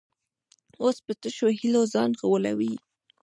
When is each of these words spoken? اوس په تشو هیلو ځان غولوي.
اوس 0.83 0.97
په 1.05 1.11
تشو 1.21 1.47
هیلو 1.59 1.81
ځان 1.93 2.09
غولوي. 2.19 2.73